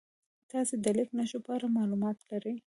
تاسې 0.51 0.75
د 0.83 0.85
لیک 0.97 1.09
نښو 1.17 1.39
په 1.45 1.51
اړه 1.55 1.67
معلومات 1.77 2.17
لرئ؟ 2.29 2.55